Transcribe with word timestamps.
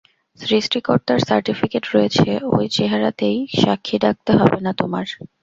সৃষ্টিকর্তার 0.39 1.19
সার্টিফিকেট 1.27 1.83
রয়েছে 1.87 2.25
ওই 2.51 2.65
চেহারাতেই–সাক্ষী 2.71 3.95
ডাকতে 4.03 4.31
হবে 4.39 4.59
না 4.65 4.71
তোমার। 4.73 5.05